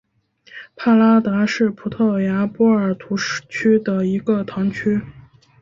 [0.75, 3.15] 帕拉达是葡萄牙波尔图
[3.47, 4.99] 区的一个堂区。